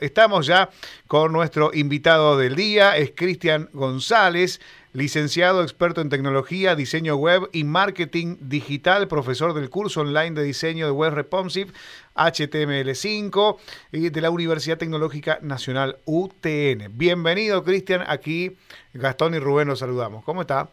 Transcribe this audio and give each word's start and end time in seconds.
Estamos 0.00 0.46
ya 0.46 0.70
con 1.08 1.30
nuestro 1.30 1.70
invitado 1.74 2.38
del 2.38 2.56
día, 2.56 2.96
es 2.96 3.12
Cristian 3.14 3.68
González, 3.74 4.62
licenciado 4.94 5.62
experto 5.62 6.00
en 6.00 6.08
tecnología, 6.08 6.74
diseño 6.74 7.16
web 7.16 7.50
y 7.52 7.64
marketing 7.64 8.36
digital, 8.40 9.08
profesor 9.08 9.52
del 9.52 9.68
curso 9.68 10.00
online 10.00 10.30
de 10.30 10.42
diseño 10.42 10.86
de 10.86 10.92
web 10.92 11.12
responsive 11.12 11.70
HTML5 12.14 13.58
y 13.92 14.08
de 14.08 14.20
la 14.22 14.30
Universidad 14.30 14.78
Tecnológica 14.78 15.38
Nacional 15.42 15.98
UTN. 16.06 16.96
Bienvenido 16.96 17.62
Cristian, 17.62 18.04
aquí 18.06 18.56
Gastón 18.94 19.34
y 19.34 19.38
Rubén 19.38 19.68
los 19.68 19.80
saludamos. 19.80 20.24
¿Cómo 20.24 20.40
está? 20.40 20.70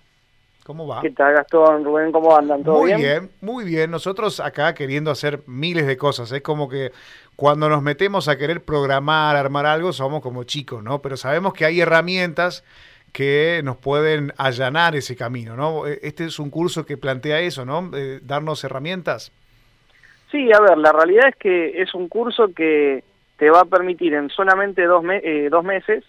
¿Cómo 0.66 0.88
va? 0.88 1.02
¿Qué 1.02 1.12
tal, 1.12 1.34
Gastón? 1.34 1.84
Rubén, 1.84 2.14
¿cómo 2.14 2.34
andan? 2.34 2.64
¿Todo 2.64 2.80
muy 2.80 2.88
bien? 2.88 3.00
bien? 3.00 3.32
Muy 3.42 3.66
bien, 3.66 3.92
Nosotros 3.92 4.40
acá 4.40 4.74
queriendo 4.74 5.12
hacer 5.12 5.44
miles 5.46 5.86
de 5.86 5.98
cosas. 5.98 6.32
Es 6.32 6.42
como 6.42 6.70
que 6.70 6.94
cuando 7.36 7.70
nos 7.70 7.82
metemos 7.82 8.28
a 8.28 8.38
querer 8.38 8.64
programar, 8.64 9.36
armar 9.36 9.66
algo, 9.66 9.94
somos 9.94 10.22
como 10.22 10.44
chicos, 10.44 10.84
¿no? 10.84 11.02
Pero 11.02 11.18
sabemos 11.18 11.54
que 11.54 11.66
hay 11.66 11.82
herramientas 11.82 12.64
que 13.12 13.62
nos 13.64 13.78
pueden 13.78 14.34
allanar 14.38 14.96
ese 14.96 15.16
camino, 15.16 15.56
¿no? 15.56 15.88
E, 15.88 16.00
este 16.04 16.26
es 16.26 16.40
un 16.40 16.50
curso 16.50 16.86
que 16.86 16.98
plantea 16.98 17.40
eso, 17.40 17.66
¿no? 17.66 17.92
Eh, 17.96 18.20
darnos 18.24 18.64
herramientas. 18.64 19.32
Sí, 20.32 20.52
a 20.52 20.60
ver, 20.60 20.78
la 20.78 20.92
realidad 20.92 21.28
es 21.30 21.36
que 21.36 21.82
es 21.82 21.94
un 21.94 22.08
curso 22.10 22.54
que 22.56 23.04
te 23.38 23.50
va 23.50 23.62
a 23.62 23.66
permitir 23.66 24.14
en 24.16 24.30
solamente 24.30 24.84
dos, 24.86 25.04
eh, 25.10 25.48
dos 25.52 25.64
meses 25.64 26.04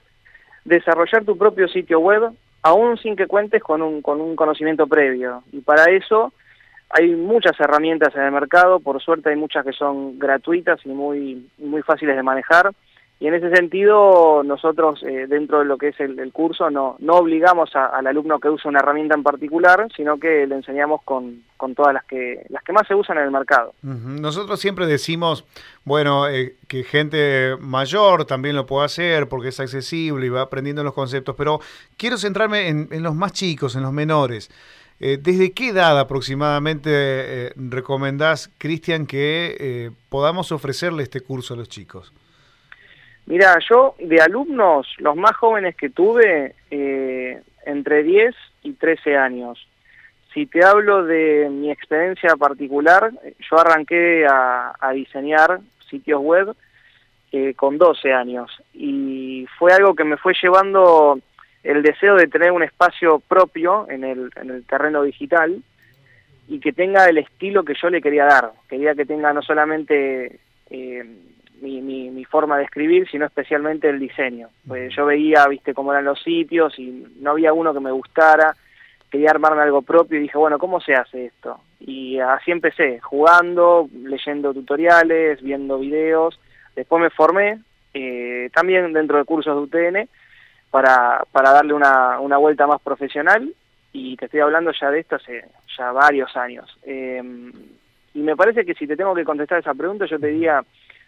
desarrollar 0.64 1.24
tu 1.24 1.36
propio 1.36 1.68
sitio 1.68 2.00
web 2.00 2.32
aún 2.62 2.96
sin 2.96 3.16
que 3.16 3.26
cuentes 3.26 3.62
con 3.62 3.82
un, 3.82 4.00
con 4.00 4.22
un 4.22 4.34
conocimiento 4.34 4.86
previo. 4.86 5.42
Y 5.52 5.60
para 5.60 5.90
eso 5.90 6.32
hay 6.90 7.14
muchas 7.14 7.58
herramientas 7.58 8.14
en 8.14 8.22
el 8.22 8.32
mercado, 8.32 8.80
por 8.80 9.02
suerte 9.02 9.30
hay 9.30 9.36
muchas 9.36 9.64
que 9.64 9.72
son 9.72 10.18
gratuitas 10.18 10.80
y 10.84 10.90
muy, 10.90 11.48
muy 11.58 11.82
fáciles 11.82 12.16
de 12.16 12.22
manejar. 12.22 12.72
Y 13.20 13.28
en 13.28 13.34
ese 13.34 13.48
sentido, 13.54 14.42
nosotros 14.44 15.02
eh, 15.04 15.26
dentro 15.28 15.60
de 15.60 15.64
lo 15.64 15.78
que 15.78 15.88
es 15.88 16.00
el, 16.00 16.30
curso 16.32 16.68
no, 16.68 16.96
no 16.98 17.14
obligamos 17.14 17.70
al 17.74 18.06
alumno 18.06 18.40
que 18.40 18.50
use 18.50 18.68
una 18.68 18.80
herramienta 18.80 19.14
en 19.14 19.22
particular, 19.22 19.86
sino 19.96 20.18
que 20.18 20.46
le 20.46 20.56
enseñamos 20.56 21.00
con, 21.04 21.42
con 21.56 21.74
todas 21.74 21.94
las 21.94 22.04
que, 22.04 22.44
las 22.48 22.62
que 22.64 22.72
más 22.72 22.86
se 22.88 22.94
usan 22.94 23.18
en 23.18 23.24
el 23.24 23.30
mercado. 23.30 23.72
Nosotros 23.82 24.58
siempre 24.60 24.86
decimos, 24.86 25.44
bueno, 25.84 26.28
eh, 26.28 26.56
que 26.68 26.82
gente 26.82 27.56
mayor 27.60 28.24
también 28.24 28.56
lo 28.56 28.66
puede 28.66 28.86
hacer 28.86 29.28
porque 29.28 29.48
es 29.48 29.60
accesible 29.60 30.26
y 30.26 30.28
va 30.28 30.42
aprendiendo 30.42 30.82
los 30.82 30.92
conceptos, 30.92 31.36
pero 31.38 31.60
quiero 31.96 32.18
centrarme 32.18 32.68
en, 32.68 32.88
en 32.90 33.02
los 33.02 33.14
más 33.14 33.32
chicos, 33.32 33.76
en 33.76 33.84
los 33.84 33.92
menores. 33.92 34.50
Eh, 35.00 35.18
¿Desde 35.20 35.52
qué 35.52 35.68
edad 35.68 35.98
aproximadamente 35.98 37.52
recomendás, 37.56 38.50
Cristian, 38.58 39.06
que 39.06 39.90
podamos 40.08 40.52
ofrecerle 40.52 41.02
este 41.02 41.20
curso 41.20 41.54
a 41.54 41.56
los 41.56 41.68
chicos? 41.68 42.12
Mira, 43.26 43.58
yo 43.68 43.94
de 43.98 44.20
alumnos, 44.20 44.86
los 44.98 45.16
más 45.16 45.34
jóvenes 45.36 45.76
que 45.76 45.88
tuve, 45.88 46.54
eh, 46.70 47.40
entre 47.64 48.02
10 48.02 48.34
y 48.62 48.72
13 48.74 49.16
años. 49.16 49.66
Si 50.34 50.46
te 50.46 50.64
hablo 50.64 51.04
de 51.04 51.48
mi 51.50 51.70
experiencia 51.70 52.36
particular, 52.36 53.12
yo 53.50 53.58
arranqué 53.58 54.26
a, 54.26 54.74
diseñar 54.92 55.60
sitios 55.88 56.20
web 56.20 56.54
eh, 57.32 57.54
con 57.54 57.78
12 57.78 58.12
años 58.12 58.50
y 58.74 59.46
fue 59.58 59.72
algo 59.72 59.94
que 59.94 60.04
me 60.04 60.16
fue 60.16 60.34
llevando 60.40 61.18
el 61.64 61.82
deseo 61.82 62.14
de 62.14 62.28
tener 62.28 62.52
un 62.52 62.62
espacio 62.62 63.20
propio 63.20 63.86
en 63.88 64.04
el, 64.04 64.30
en 64.36 64.50
el 64.50 64.64
terreno 64.64 65.02
digital 65.02 65.62
y 66.46 66.60
que 66.60 66.72
tenga 66.72 67.06
el 67.06 67.18
estilo 67.18 67.64
que 67.64 67.74
yo 67.80 67.90
le 67.90 68.02
quería 68.02 68.26
dar. 68.26 68.52
Quería 68.68 68.94
que 68.94 69.06
tenga 69.06 69.32
no 69.32 69.42
solamente... 69.42 70.38
Eh, 70.70 71.04
mi, 71.60 72.10
mi, 72.10 72.24
forma 72.24 72.58
de 72.58 72.64
escribir, 72.64 73.08
sino 73.10 73.24
especialmente 73.24 73.88
el 73.88 73.98
diseño. 73.98 74.48
Pues 74.66 74.94
yo 74.94 75.06
veía, 75.06 75.46
viste, 75.48 75.74
cómo 75.74 75.92
eran 75.92 76.04
los 76.04 76.22
sitios 76.22 76.78
y 76.78 77.06
no 77.20 77.30
había 77.30 77.52
uno 77.52 77.72
que 77.72 77.80
me 77.80 77.90
gustara, 77.90 78.54
quería 79.10 79.30
armarme 79.30 79.62
algo 79.62 79.82
propio 79.82 80.18
y 80.18 80.22
dije, 80.22 80.36
bueno, 80.36 80.58
¿cómo 80.58 80.80
se 80.80 80.94
hace 80.94 81.26
esto? 81.26 81.60
Y 81.80 82.18
así 82.18 82.50
empecé, 82.50 83.00
jugando, 83.00 83.88
leyendo 83.92 84.52
tutoriales, 84.52 85.40
viendo 85.42 85.78
videos, 85.78 86.38
después 86.74 87.02
me 87.02 87.10
formé, 87.10 87.60
eh, 87.92 88.50
también 88.52 88.92
dentro 88.92 89.18
de 89.18 89.24
cursos 89.24 89.54
de 89.54 89.62
UTN, 89.62 90.08
para, 90.74 91.24
para 91.30 91.52
darle 91.52 91.72
una, 91.72 92.18
una 92.18 92.36
vuelta 92.36 92.66
más 92.66 92.82
profesional 92.82 93.54
y 93.92 94.16
te 94.16 94.24
estoy 94.24 94.40
hablando 94.40 94.72
ya 94.72 94.90
de 94.90 94.98
esto 94.98 95.14
hace 95.14 95.44
ya 95.78 95.92
varios 95.92 96.36
años. 96.36 96.68
Eh, 96.82 97.22
y 98.12 98.18
me 98.18 98.34
parece 98.34 98.64
que 98.64 98.74
si 98.74 98.84
te 98.84 98.96
tengo 98.96 99.14
que 99.14 99.22
contestar 99.22 99.60
esa 99.60 99.72
pregunta, 99.72 100.06
yo 100.06 100.18
te 100.18 100.26
diría 100.26 100.64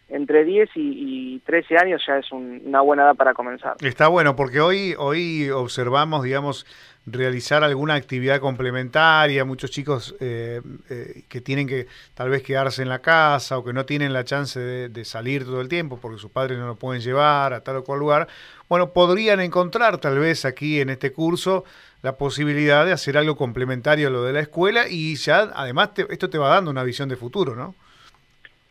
entre 0.09 0.45
10 0.45 0.71
y, 0.77 1.41
13 1.41 1.79
años 1.79 2.03
ya 2.07 2.19
es 2.19 2.31
una 2.33 2.81
buena 2.81 3.05
edad 3.05 3.15
para 3.15 3.35
comenzar. 3.35 3.77
Está 3.81 4.09
bueno, 4.09 4.37
porque 4.37 4.61
hoy, 4.61 4.95
hoy 4.99 5.51
observamos, 5.51 6.23
digamos, 6.23 6.67
realizar 7.07 7.63
alguna 7.63 7.95
actividad 7.95 8.41
complementaria, 8.41 9.45
muchos 9.45 9.71
chicos 9.71 10.17
eh, 10.19 10.61
eh, 10.91 11.23
que 11.29 11.41
tienen 11.41 11.69
que 11.69 11.87
tal 12.15 12.31
vez 12.31 12.43
quedarse 12.43 12.83
en 12.83 12.89
la 12.89 12.99
casa 12.99 13.59
o 13.59 13.65
que 13.65 13.73
no 13.73 13.87
tienen 13.87 14.13
la 14.13 14.25
chance 14.25 14.59
de, 14.59 15.05
salir 15.05 15.45
todo 15.45 15.61
el 15.61 15.69
tiempo 15.69 16.01
porque 16.01 16.19
sus 16.19 16.33
padres 16.33 16.59
no 16.59 16.67
lo 16.67 16.75
pueden 16.75 17.01
llevar 17.01 17.53
a 17.53 17.61
tal 17.61 17.77
o 17.77 17.85
cual 17.85 18.01
lugar, 18.01 18.29
bueno, 18.69 18.93
podrían 18.93 19.41
encontrar 19.41 19.99
tal 19.99 20.19
vez 20.19 20.45
aquí 20.45 20.81
en 20.81 20.91
este 20.91 21.13
curso 21.13 21.65
la 22.03 22.17
posibilidad 22.17 22.85
de 22.85 22.93
hacer 22.93 23.17
algo 23.17 23.37
complementario 23.37 24.09
a 24.09 24.11
lo 24.11 24.25
de 24.25 24.33
la 24.33 24.41
escuela 24.41 24.89
y 24.89 25.15
ya 25.15 25.51
además 25.55 25.91
esto 26.09 26.29
te 26.29 26.39
va 26.39 26.49
dando 26.49 26.73
una 26.73 26.83
visión 26.83 27.09
de 27.09 27.17
futuro, 27.17 27.55
¿no? 27.55 27.77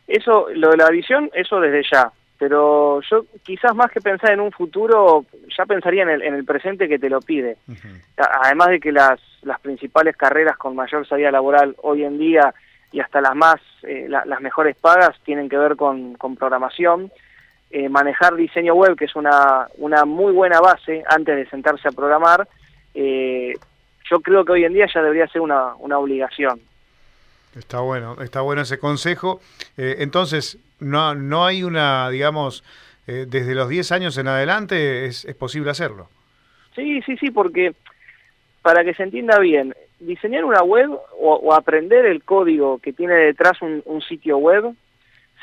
Eso, 0.06 0.46
lo 0.54 0.70
de 0.70 0.76
la 0.76 0.90
visión, 0.90 1.30
eso 1.34 1.60
desde 1.60 1.82
ya. 1.90 2.10
Pero 2.38 3.00
yo 3.10 3.24
quizás 3.42 3.74
más 3.74 3.90
que 3.90 4.00
pensar 4.00 4.30
en 4.32 4.40
un 4.40 4.52
futuro, 4.52 5.24
ya 5.56 5.64
pensaría 5.64 6.02
en 6.02 6.10
el, 6.10 6.22
en 6.22 6.34
el 6.34 6.44
presente 6.44 6.88
que 6.88 6.98
te 6.98 7.08
lo 7.08 7.20
pide. 7.20 7.56
Además 8.16 8.68
de 8.68 8.80
que 8.80 8.92
las, 8.92 9.20
las 9.42 9.58
principales 9.60 10.16
carreras 10.16 10.56
con 10.58 10.76
mayor 10.76 11.06
salida 11.08 11.30
laboral 11.30 11.74
hoy 11.82 12.04
en 12.04 12.18
día 12.18 12.54
y 12.92 13.00
hasta 13.00 13.20
las 13.20 13.34
más, 13.34 13.56
eh, 13.82 14.06
las 14.08 14.40
mejores 14.40 14.76
pagas 14.76 15.18
tienen 15.24 15.48
que 15.48 15.56
ver 15.56 15.76
con, 15.76 16.14
con 16.14 16.36
programación. 16.36 17.10
Eh, 17.70 17.88
manejar 17.88 18.36
diseño 18.36 18.74
web, 18.74 18.96
que 18.96 19.06
es 19.06 19.16
una, 19.16 19.66
una 19.78 20.04
muy 20.04 20.32
buena 20.32 20.60
base 20.60 21.02
antes 21.08 21.36
de 21.36 21.46
sentarse 21.50 21.88
a 21.88 21.92
programar, 21.92 22.46
eh, 22.94 23.54
yo 24.08 24.20
creo 24.20 24.44
que 24.44 24.52
hoy 24.52 24.64
en 24.64 24.72
día 24.72 24.86
ya 24.92 25.02
debería 25.02 25.26
ser 25.26 25.40
una, 25.40 25.74
una 25.76 25.98
obligación. 25.98 26.60
Está 27.56 27.80
bueno, 27.80 28.16
está 28.22 28.42
bueno 28.42 28.62
ese 28.62 28.78
consejo. 28.78 29.40
Eh, 29.76 29.96
entonces, 30.00 30.58
no, 30.78 31.14
no 31.14 31.46
hay 31.46 31.62
una, 31.62 32.10
digamos, 32.10 32.62
eh, 33.06 33.24
desde 33.26 33.54
los 33.54 33.68
10 33.68 33.92
años 33.92 34.18
en 34.18 34.28
adelante 34.28 35.06
es, 35.06 35.24
es 35.24 35.34
posible 35.34 35.70
hacerlo. 35.70 36.08
Sí, 36.74 37.00
sí, 37.02 37.16
sí, 37.16 37.30
porque 37.30 37.74
para 38.60 38.84
que 38.84 38.94
se 38.94 39.04
entienda 39.04 39.38
bien, 39.38 39.74
diseñar 40.00 40.44
una 40.44 40.62
web 40.62 40.90
o, 41.18 41.54
aprender 41.54 42.04
el 42.04 42.22
código 42.22 42.78
que 42.78 42.92
tiene 42.92 43.14
detrás 43.14 43.62
un, 43.62 44.02
sitio 44.02 44.36
web, 44.38 44.74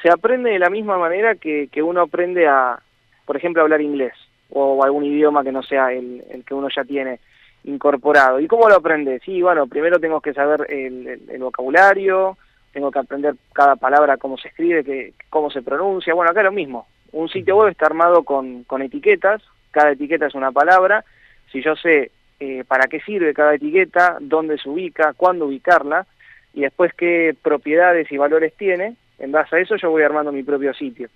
se 0.02 0.10
aprende 0.10 0.52
de 0.52 0.60
la 0.60 0.70
misma 0.70 0.98
manera 0.98 1.36
que, 1.36 1.70
que, 1.72 1.82
uno 1.82 2.02
aprende 2.02 2.48
a, 2.48 2.80
por 3.26 3.38
ejemplo, 3.38 3.62
hablar 3.62 3.82
inglés 3.82 4.14
o 4.50 4.84
algún 4.84 5.06
idioma 5.06 5.44
que 5.44 5.52
no 5.52 5.64
sea 5.64 5.92
el, 5.92 6.24
el 6.30 6.44
que 6.44 6.54
uno 6.54 6.68
ya 6.76 6.84
tiene 6.84 7.20
incorporado. 7.64 8.40
¿Y 8.40 8.48
cómo 8.48 8.68
lo 8.70 8.76
aprendes? 8.76 9.22
Sí, 9.24 9.42
bueno, 9.42 9.68
primero 9.68 10.00
tengo 10.00 10.22
que 10.22 10.34
saber 10.34 10.66
el, 10.70 11.40
vocabulario, 11.40 12.38
tengo 12.72 12.92
que 12.92 13.00
aprender 13.00 13.36
cada 13.54 13.76
palabra, 13.76 14.18
cómo 14.18 14.38
se 14.38 14.50
escribe, 14.50 14.84
que, 14.84 15.14
cómo 15.30 15.50
se 15.50 15.62
pronuncia. 15.62 16.14
Bueno, 16.14 16.32
acá 16.32 16.44
lo 16.44 16.52
mismo. 16.52 16.88
Un 17.12 17.30
sitio 17.30 17.58
web 17.58 17.70
está 17.70 17.86
armado 17.86 18.24
con, 18.24 18.64
con 18.64 18.82
etiquetas, 18.82 19.42
cada 19.72 19.92
etiqueta 19.92 20.28
es 20.28 20.36
una 20.36 20.52
palabra. 20.52 21.06
Si 21.52 21.62
yo 21.62 21.76
sé 21.76 22.12
eh, 22.40 22.64
para 22.68 22.88
qué 22.88 23.00
sirve 23.02 23.34
cada 23.34 23.56
etiqueta, 23.56 24.18
dónde 24.20 24.58
se 24.58 24.70
ubica, 24.70 25.14
cuándo 25.14 25.46
ubicarla, 25.46 26.06
y 26.54 26.62
después 26.62 26.94
qué 26.94 27.36
propiedades 27.42 28.12
y 28.12 28.18
valores 28.18 28.54
tiene, 28.58 28.96
en 29.20 29.32
base 29.32 29.56
a 29.56 29.60
eso 29.60 29.76
yo 29.76 29.90
voy 29.90 30.04
armando 30.04 30.32
mi 30.32 30.44
propio 30.44 30.74
sitio. 30.74 31.10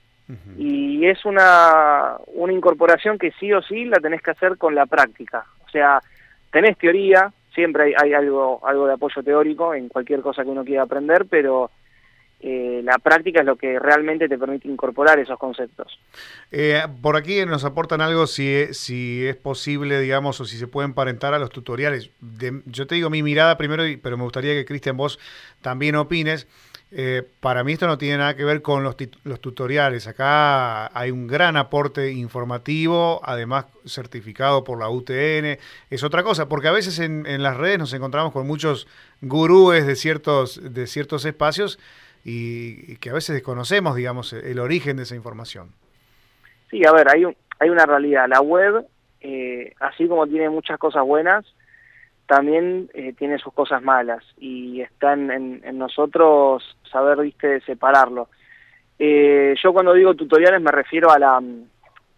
Y 0.57 1.05
es 1.05 1.23
una, 1.23 2.17
una 2.33 2.51
incorporación 2.51 3.17
que 3.17 3.31
sí 3.39 3.53
o 3.53 3.61
sí 3.61 3.85
la 3.85 3.97
tenés 3.99 4.21
que 4.21 4.31
hacer 4.31 4.57
con 4.57 4.75
la 4.75 4.85
práctica. 4.85 5.45
O 5.65 5.69
sea, 5.69 6.01
tenés 6.57 6.77
teoría, 6.79 7.31
siempre 7.53 7.93
hay, 7.95 8.13
algo, 8.13 8.65
algo 8.65 8.87
de 8.87 8.93
apoyo 8.93 9.21
teórico 9.21 9.75
en 9.75 9.89
cualquier 9.89 10.21
cosa 10.21 10.43
que 10.43 10.49
uno 10.49 10.65
quiera 10.65 10.81
aprender, 10.81 11.27
pero 11.29 11.69
eh, 12.39 12.81
la 12.83 12.97
práctica 12.97 13.41
es 13.41 13.45
lo 13.45 13.57
que 13.57 13.77
realmente 13.77 14.27
te 14.27 14.39
permite 14.39 14.67
incorporar 14.67 15.19
esos 15.19 15.37
conceptos. 15.37 15.99
Eh, 16.51 16.81
por 16.99 17.15
aquí 17.15 17.45
nos 17.45 17.63
aportan 17.63 18.01
algo 18.01 18.25
si, 18.25 18.73
si 18.73 19.27
es 19.27 19.35
posible, 19.35 19.99
digamos, 19.99 20.41
o 20.41 20.45
si 20.45 20.57
se 20.57 20.65
pueden 20.65 20.95
parentar 20.95 21.35
a 21.35 21.39
los 21.39 21.51
tutoriales. 21.51 22.09
yo 22.65 22.87
te 22.87 22.95
digo 22.95 23.11
mi 23.11 23.21
mirada 23.21 23.55
primero, 23.55 23.83
pero 24.01 24.17
me 24.17 24.23
gustaría 24.23 24.53
que 24.55 24.65
Cristian 24.65 24.97
vos 24.97 25.19
también 25.61 25.95
opines. 25.95 26.47
Eh, 26.89 27.21
para 27.41 27.65
mí 27.65 27.73
esto 27.73 27.85
no 27.85 27.97
tiene 27.97 28.17
nada 28.17 28.35
que 28.35 28.45
ver 28.45 28.61
con 28.61 28.83
los, 28.83 28.95
los, 29.23 29.41
tutoriales. 29.41 30.07
Acá 30.07 30.87
hay 30.97 31.11
un 31.11 31.27
gran 31.27 31.57
aporte 31.57 32.13
informativo, 32.13 33.19
además 33.23 33.65
certificado 33.85 34.63
por 34.63 34.79
la 34.79 34.89
UTN. 34.89 35.59
Es 35.89 36.03
otra 36.03 36.23
cosa, 36.23 36.47
porque 36.47 36.69
a 36.69 36.71
veces 36.71 36.99
en, 36.99 37.43
las 37.43 37.57
redes 37.57 37.79
nos 37.79 37.93
encontramos 37.93 38.31
con 38.31 38.47
muchos 38.47 38.87
gurúes 39.21 39.85
de 39.85 39.95
ciertos, 39.95 40.61
de 40.73 40.87
ciertos 40.87 41.25
espacios 41.25 41.77
y, 42.23 42.95
que 42.97 43.09
a 43.09 43.13
veces 43.13 43.35
desconocemos, 43.35 43.95
digamos, 43.95 44.31
el 44.31 44.59
origen 44.59 44.95
de 44.97 45.03
esa 45.03 45.15
información. 45.15 45.71
Sí, 46.69 46.85
a 46.85 46.93
ver, 46.93 47.07
hay, 47.13 47.25
hay 47.59 47.69
una 47.69 47.85
realidad. 47.85 48.27
La 48.29 48.39
web, 48.39 48.85
eh, 49.19 49.73
así 49.81 50.07
como 50.07 50.25
tiene 50.25 50.49
muchas 50.49 50.79
cosas 50.79 51.03
buenas, 51.03 51.45
también 52.27 52.89
eh, 52.93 53.13
tiene 53.17 53.39
sus 53.39 53.53
cosas 53.53 53.81
malas 53.81 54.23
y 54.37 54.81
está 54.81 55.13
en, 55.13 55.61
nosotros 55.77 56.77
saber, 56.91 57.19
viste, 57.21 57.61
separarlo. 57.61 58.27
Eh, 58.99 59.55
yo 59.63 59.73
cuando 59.73 59.93
digo 59.93 60.13
tutoriales 60.13 60.61
me 60.61 60.71
refiero 60.71 61.09
a 61.09 61.17
la, 61.17 61.41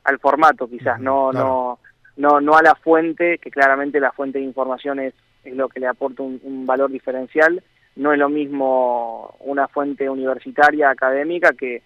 al 0.04 0.20
formato, 0.20 0.68
quizás, 0.68 1.00
no, 1.00 1.32
no, 1.32 1.80
no, 2.18 2.42
no 2.42 2.58
a 2.58 2.64
la 2.64 2.76
fuente, 2.76 3.38
que 3.38 3.52
claramente 3.52 4.00
la 4.00 4.12
fuente 4.12 4.40
de 4.40 4.46
información 4.46 5.00
es, 5.00 5.14
es 5.44 5.56
lo 5.56 5.70
que 5.70 5.80
le 5.80 5.88
aporta 5.88 6.24
un, 6.24 6.66
valor 6.66 6.90
diferencial. 6.90 7.62
No 7.96 8.12
es 8.12 8.20
lo 8.20 8.30
mismo 8.30 9.36
una 9.42 9.68
fuente 9.68 10.10
universitaria, 10.10 10.90
académica, 10.90 11.52
que, 11.54 11.84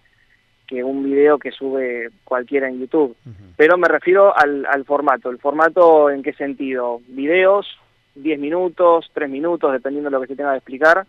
que 0.66 0.82
un 0.82 1.04
video 1.04 1.38
que 1.38 1.50
sube 1.50 2.10
cualquiera 2.24 2.68
en 2.68 2.80
YouTube. 2.80 3.16
Pero 3.56 3.76
me 3.76 3.88
refiero 3.88 4.36
al, 4.36 4.64
al 4.66 4.84
formato. 4.84 5.28
¿El 5.28 5.38
formato 5.38 6.08
en 6.08 6.22
qué 6.22 6.32
sentido? 6.34 7.00
Videos, 7.08 7.66
10 8.14 8.38
minutos, 8.38 9.10
3 9.12 9.28
minutos, 9.28 9.72
dependiendo 9.72 10.10
de 10.10 10.14
lo 10.14 10.20
que 10.20 10.28
se 10.28 10.36
tenga 10.36 10.52
que 10.52 10.58
explicar, 10.58 11.06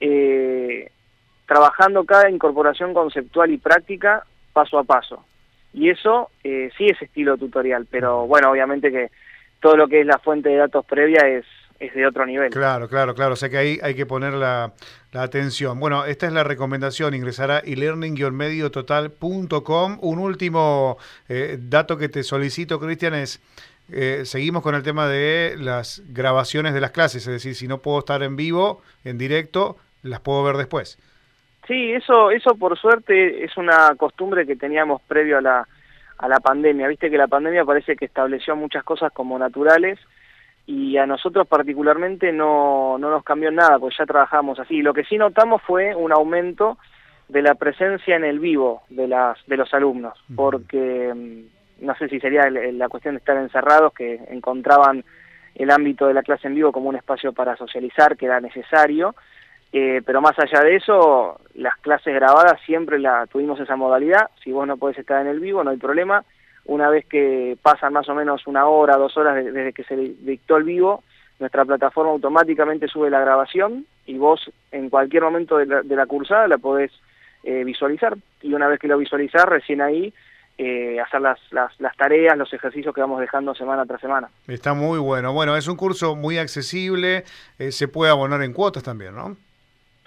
eh, 0.00 0.90
trabajando 1.46 2.04
cada 2.04 2.28
incorporación 2.30 2.92
conceptual 2.94 3.50
y 3.50 3.58
práctica 3.58 4.24
paso 4.52 4.78
a 4.78 4.84
paso. 4.84 5.24
Y 5.72 5.90
eso 5.90 6.30
eh, 6.44 6.70
sí 6.76 6.86
es 6.86 7.00
estilo 7.00 7.36
tutorial, 7.36 7.86
pero 7.90 8.26
bueno, 8.26 8.50
obviamente 8.50 8.90
que 8.90 9.10
todo 9.60 9.76
lo 9.76 9.86
que 9.88 10.00
es 10.00 10.06
la 10.06 10.18
fuente 10.18 10.50
de 10.50 10.56
datos 10.56 10.84
previa 10.84 11.28
es, 11.28 11.46
es 11.78 11.94
de 11.94 12.04
otro 12.06 12.26
nivel. 12.26 12.50
Claro, 12.50 12.88
claro, 12.88 13.14
claro. 13.14 13.34
O 13.34 13.36
sea 13.36 13.48
que 13.48 13.56
ahí 13.56 13.78
hay 13.82 13.94
que 13.94 14.06
poner 14.06 14.34
la, 14.34 14.72
atención. 15.14 15.80
Bueno, 15.80 16.04
esta 16.04 16.26
es 16.26 16.32
la 16.32 16.44
recomendación. 16.44 17.14
Ingresar 17.14 17.50
a 17.50 17.58
elearning-mediototal.com. 17.60 19.98
Un 20.00 20.18
último 20.18 20.98
eh, 21.28 21.58
dato 21.60 21.96
que 21.96 22.08
te 22.08 22.22
solicito, 22.22 22.78
Cristian, 22.78 23.14
es 23.14 23.40
eh, 23.92 24.24
seguimos 24.24 24.62
con 24.62 24.74
el 24.74 24.82
tema 24.82 25.06
de 25.06 25.56
las 25.58 26.02
grabaciones 26.08 26.74
de 26.74 26.80
las 26.80 26.90
clases, 26.90 27.26
es 27.26 27.32
decir, 27.32 27.54
si 27.54 27.68
no 27.68 27.78
puedo 27.78 27.98
estar 27.98 28.22
en 28.22 28.36
vivo, 28.36 28.82
en 29.04 29.18
directo, 29.18 29.76
las 30.02 30.20
puedo 30.20 30.42
ver 30.42 30.56
después. 30.56 30.98
Sí, 31.66 31.92
eso, 31.92 32.30
eso 32.30 32.56
por 32.56 32.78
suerte 32.78 33.44
es 33.44 33.56
una 33.56 33.94
costumbre 33.96 34.46
que 34.46 34.56
teníamos 34.56 35.00
previo 35.02 35.38
a 35.38 35.40
la, 35.40 35.68
a 36.18 36.28
la 36.28 36.40
pandemia. 36.40 36.88
Viste 36.88 37.10
que 37.10 37.16
la 37.16 37.28
pandemia 37.28 37.64
parece 37.64 37.96
que 37.96 38.06
estableció 38.06 38.56
muchas 38.56 38.82
cosas 38.82 39.12
como 39.12 39.38
naturales 39.38 39.98
y 40.66 40.96
a 40.96 41.06
nosotros 41.06 41.46
particularmente 41.46 42.32
no, 42.32 42.96
no 42.98 43.10
nos 43.10 43.24
cambió 43.24 43.50
nada, 43.50 43.78
pues 43.78 43.96
ya 43.98 44.06
trabajamos 44.06 44.58
así. 44.58 44.82
Lo 44.82 44.94
que 44.94 45.04
sí 45.04 45.16
notamos 45.18 45.62
fue 45.62 45.94
un 45.94 46.12
aumento 46.12 46.78
de 47.28 47.42
la 47.42 47.54
presencia 47.54 48.16
en 48.16 48.24
el 48.24 48.38
vivo 48.38 48.82
de, 48.90 49.08
las, 49.08 49.38
de 49.46 49.56
los 49.56 49.72
alumnos, 49.72 50.18
porque 50.34 51.46
no 51.82 51.94
sé 51.96 52.08
si 52.08 52.20
sería 52.20 52.48
la 52.48 52.88
cuestión 52.88 53.14
de 53.14 53.18
estar 53.18 53.36
encerrados, 53.36 53.92
que 53.92 54.20
encontraban 54.28 55.04
el 55.54 55.70
ámbito 55.70 56.06
de 56.06 56.14
la 56.14 56.22
clase 56.22 56.48
en 56.48 56.54
vivo 56.54 56.72
como 56.72 56.88
un 56.88 56.96
espacio 56.96 57.32
para 57.32 57.56
socializar, 57.56 58.16
que 58.16 58.26
era 58.26 58.40
necesario, 58.40 59.14
eh, 59.72 60.00
pero 60.04 60.20
más 60.20 60.38
allá 60.38 60.60
de 60.60 60.76
eso, 60.76 61.40
las 61.54 61.76
clases 61.78 62.14
grabadas 62.14 62.60
siempre 62.64 62.98
la 62.98 63.26
tuvimos 63.26 63.58
esa 63.58 63.76
modalidad, 63.76 64.30
si 64.42 64.52
vos 64.52 64.66
no 64.66 64.76
podés 64.76 64.98
estar 64.98 65.20
en 65.20 65.28
el 65.28 65.40
vivo 65.40 65.64
no 65.64 65.70
hay 65.70 65.78
problema, 65.78 66.24
una 66.64 66.88
vez 66.88 67.04
que 67.06 67.56
pasan 67.60 67.92
más 67.92 68.08
o 68.08 68.14
menos 68.14 68.46
una 68.46 68.66
hora, 68.66 68.96
dos 68.96 69.16
horas 69.16 69.44
desde 69.44 69.72
que 69.72 69.84
se 69.84 69.96
dictó 69.96 70.56
el 70.56 70.64
vivo, 70.64 71.02
nuestra 71.40 71.64
plataforma 71.64 72.12
automáticamente 72.12 72.86
sube 72.86 73.10
la 73.10 73.20
grabación 73.20 73.86
y 74.06 74.16
vos 74.16 74.50
en 74.70 74.88
cualquier 74.88 75.24
momento 75.24 75.56
de 75.58 75.66
la, 75.66 76.06
cursada 76.06 76.46
la 76.46 76.58
podés 76.58 76.92
eh, 77.42 77.64
visualizar. 77.64 78.16
Y 78.42 78.54
una 78.54 78.68
vez 78.68 78.78
que 78.78 78.86
lo 78.86 78.96
visualizás 78.96 79.46
recién 79.46 79.80
ahí 79.80 80.14
eh, 80.58 81.00
hacer 81.00 81.20
las, 81.20 81.38
las, 81.50 81.72
las, 81.80 81.96
tareas, 81.96 82.36
los 82.36 82.52
ejercicios 82.52 82.94
que 82.94 83.00
vamos 83.00 83.20
dejando 83.20 83.54
semana 83.54 83.86
tras 83.86 84.00
semana. 84.00 84.28
Está 84.46 84.74
muy 84.74 84.98
bueno. 84.98 85.32
Bueno, 85.32 85.56
es 85.56 85.66
un 85.66 85.76
curso 85.76 86.14
muy 86.14 86.38
accesible, 86.38 87.24
eh, 87.58 87.72
se 87.72 87.88
puede 87.88 88.10
abonar 88.10 88.42
en 88.42 88.52
cuotas 88.52 88.82
también, 88.82 89.14
¿no? 89.14 89.36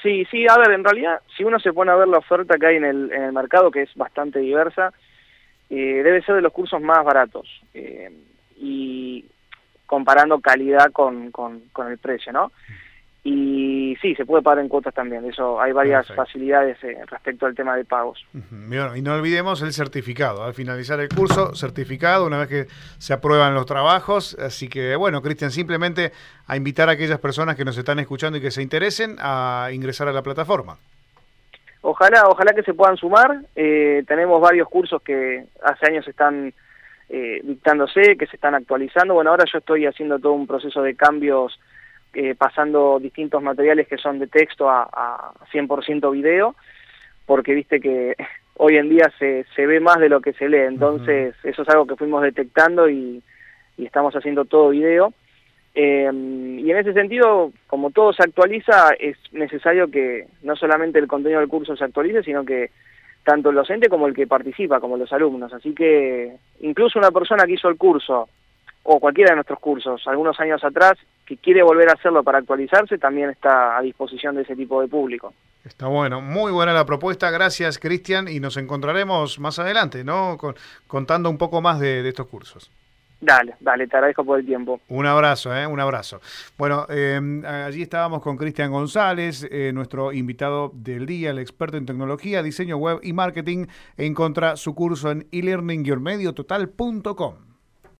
Sí, 0.02 0.26
sí, 0.30 0.46
a 0.48 0.58
ver, 0.58 0.72
en 0.72 0.84
realidad, 0.84 1.20
si 1.36 1.44
uno 1.44 1.60
se 1.60 1.74
pone 1.74 1.92
a 1.92 1.96
ver 1.96 2.08
la 2.08 2.20
oferta 2.20 2.58
que 2.58 2.68
hay 2.68 2.76
en 2.76 2.86
el, 2.86 3.12
en 3.12 3.24
el 3.24 3.34
mercado, 3.34 3.72
que 3.72 3.82
es 3.82 3.96
bastante 3.96 4.40
diversa, 4.40 4.94
eh, 5.70 6.02
debe 6.04 6.22
ser 6.22 6.36
de 6.36 6.42
los 6.42 6.54
cursos 6.54 6.80
más 6.82 7.04
baratos. 7.04 7.50
y 8.58 9.26
comparando 9.86 10.40
calidad 10.40 10.92
con, 10.92 11.32
con, 11.32 11.62
con 11.72 11.92
el 11.92 11.98
precio, 11.98 12.32
¿no? 12.32 12.52
Y 13.28 13.98
sí, 14.04 14.14
se 14.14 14.24
puede 14.24 14.44
pagar 14.44 14.60
en 14.60 14.70
cuotas 14.70 14.94
también. 14.94 15.26
Eso 15.26 15.60
hay 15.60 15.72
varias 15.72 16.06
facilidades 16.14 16.78
eh, 16.84 16.96
respecto 17.08 17.48
al 17.48 17.56
tema 17.56 17.76
de 17.76 17.84
pagos. 17.84 18.24
y 18.32 19.02
no 19.02 19.16
olvidemos 19.16 19.64
el 19.64 19.74
certificado. 19.74 20.44
Al 20.44 20.54
finalizar 20.54 21.00
el 21.00 21.10
curso, 21.10 21.56
certificado 21.56 22.28
una 22.28 22.38
vez 22.38 22.48
que 22.48 22.66
se 23.00 23.14
aprueban 23.14 23.56
los 23.56 23.66
trabajos. 23.66 24.38
Así 24.40 24.70
que, 24.70 24.96
bueno, 24.96 25.24
Cristian, 25.24 25.50
simplemente 25.50 26.12
a 26.46 26.56
invitar 26.56 26.88
a 26.88 26.92
aquellas 26.92 27.18
personas 27.18 27.56
que 27.56 27.66
nos 27.66 27.76
están 27.80 27.98
escuchando 27.98 28.38
y 28.38 28.42
que 28.42 28.52
se 28.52 28.62
interesen 28.62 29.16
a 29.18 29.70
ingresar 29.74 30.08
a 30.08 30.14
la 30.14 30.22
plataforma. 30.22 30.78
Ojalá, 31.82 32.28
ojalá 32.28 32.54
que 32.54 32.62
se 32.62 32.76
puedan 32.76 32.96
sumar. 32.98 33.40
Eh, 33.56 34.04
tenemos 34.08 34.40
varios 34.40 34.70
cursos 34.70 35.02
que 35.02 35.46
hace 35.64 35.88
años 35.88 36.08
están 36.08 36.54
eh, 37.10 37.42
dictándose, 37.44 38.18
que 38.18 38.28
se 38.28 38.36
están 38.36 38.54
actualizando. 38.54 39.16
Bueno, 39.16 39.32
ahora 39.32 39.46
yo 39.52 39.58
estoy 39.58 39.88
haciendo 39.88 40.20
todo 40.20 40.34
un 40.34 40.46
proceso 40.46 40.84
de 40.84 40.96
cambios 40.96 41.60
eh, 42.16 42.34
pasando 42.36 42.98
distintos 43.00 43.44
materiales 43.44 43.88
que 43.88 43.98
son 43.98 44.20
de 44.20 44.28
texto 44.28 44.70
a, 44.70 44.84
a 44.84 45.34
100% 45.52 46.12
video, 46.12 46.56
porque 47.26 47.54
viste 47.54 47.80
que 47.80 48.16
hoy 48.58 48.78
en 48.78 48.90
día 48.90 49.12
se, 49.20 49.46
se 49.56 49.66
ve 49.66 49.80
más 49.80 50.00
de 50.00 50.10
lo 50.10 50.22
que 50.22 50.34
se 50.34 50.48
lee, 50.48 50.60
entonces 50.60 51.36
eso 51.44 51.62
es 51.62 51.70
algo 51.70 51.86
que 51.86 51.96
fuimos 51.96 52.24
detectando 52.24 52.90
y, 52.90 53.22
estamos 53.78 54.16
haciendo 54.16 54.46
todo 54.46 54.70
video. 54.70 55.14
Em, 55.74 56.58
y 56.60 56.72
en 56.72 56.78
ese 56.78 56.94
sentido, 56.94 57.52
como 57.68 57.92
todo 57.92 58.14
se 58.14 58.24
actualiza, 58.24 58.92
es 58.98 59.18
necesario 59.34 59.92
que 59.92 60.28
no 60.44 60.56
solamente 60.56 60.98
el 60.98 61.08
contenido 61.08 61.42
del 61.42 61.50
curso 61.50 61.76
se 61.76 61.84
actualice, 61.84 62.24
sino 62.24 62.46
que 62.46 62.72
tanto 63.26 63.50
el 63.50 63.56
docente 63.58 63.90
como 63.90 64.08
el 64.08 64.16
que 64.16 64.28
participa, 64.28 64.80
como 64.80 64.96
los 64.96 65.12
alumnos. 65.12 65.52
Así 65.52 65.74
que 65.76 66.38
incluso 66.62 66.98
una 66.98 67.12
persona 67.12 67.46
que 67.46 67.54
hizo 67.54 67.68
el 67.68 67.76
curso 67.76 68.30
o 68.84 69.00
cualquiera 69.02 69.32
de 69.32 69.36
nuestros 69.36 69.60
cursos 69.60 70.08
algunos 70.08 70.40
años 70.40 70.64
atrás 70.64 70.98
que 71.26 71.38
quiere 71.38 71.64
volver 71.64 71.90
a 71.90 71.94
hacerlo 71.94 72.24
para 72.24 72.40
actualizarse 72.40 72.98
también 72.98 73.30
está 73.30 73.78
a 73.78 73.82
disposición 73.82 74.36
de 74.36 74.42
ese 74.44 74.56
tipo 74.56 74.82
de 74.82 74.88
público. 74.88 75.34
Está 75.64 75.88
bueno, 75.88 76.22
muy 76.22 76.52
buena 76.52 76.74
la 76.74 76.86
propuesta, 76.86 77.32
gracias 77.32 77.80
Cristian 77.80 78.28
y 78.28 78.40
nos 78.40 78.58
encontraremos 78.58 79.40
más 79.40 79.58
adelante, 79.58 80.04
¿no? 80.04 80.38
contando 80.88 81.28
un 81.30 81.40
poco 81.40 81.62
más 81.62 81.80
de, 81.80 82.08
estos 82.08 82.28
cursos. 82.28 82.70
Dale, 83.20 83.56
dale, 83.60 83.88
te 83.88 83.96
agradezco 83.96 84.24
por 84.24 84.40
el 84.40 84.46
tiempo. 84.46 84.80
Un 84.90 85.08
abrazo, 85.08 85.56
¿eh? 85.56 85.66
un 85.66 85.80
abrazo. 85.80 86.22
Bueno, 86.58 86.86
eh, 86.90 87.20
allí 87.66 87.82
estábamos 87.82 88.22
con 88.22 88.38
Cristian 88.38 88.72
González, 88.72 89.48
eh, 89.50 89.72
nuestro 89.74 90.14
invitado 90.14 90.72
del 90.76 91.08
día, 91.08 91.32
el 91.32 91.40
experto 91.40 91.78
en 91.78 91.88
tecnología, 91.88 92.44
diseño 92.44 92.78
web 92.78 93.00
y 93.02 93.14
marketing. 93.14 93.66
Encontra 93.98 94.56
su 94.58 94.76
curso 94.76 95.10
en 95.10 95.28
e-learning-mediototal.com. 95.32 97.55